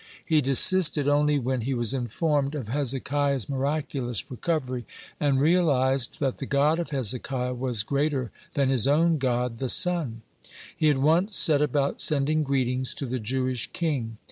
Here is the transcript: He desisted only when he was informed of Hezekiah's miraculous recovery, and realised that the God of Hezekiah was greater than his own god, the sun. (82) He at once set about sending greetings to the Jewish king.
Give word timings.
He 0.25 0.41
desisted 0.41 1.07
only 1.07 1.37
when 1.37 1.61
he 1.61 1.75
was 1.75 1.93
informed 1.93 2.55
of 2.55 2.69
Hezekiah's 2.69 3.47
miraculous 3.47 4.31
recovery, 4.31 4.83
and 5.19 5.39
realised 5.39 6.19
that 6.19 6.37
the 6.37 6.47
God 6.47 6.79
of 6.79 6.89
Hezekiah 6.89 7.53
was 7.53 7.83
greater 7.83 8.31
than 8.55 8.69
his 8.69 8.87
own 8.87 9.19
god, 9.19 9.59
the 9.59 9.69
sun. 9.69 10.23
(82) 10.69 10.75
He 10.75 10.89
at 10.89 10.97
once 10.97 11.35
set 11.35 11.61
about 11.61 12.01
sending 12.01 12.41
greetings 12.41 12.95
to 12.95 13.05
the 13.05 13.19
Jewish 13.19 13.69
king. 13.73 14.17